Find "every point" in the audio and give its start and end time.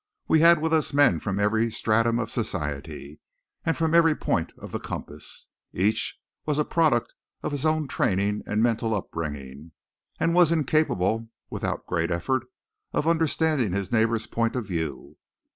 3.93-4.51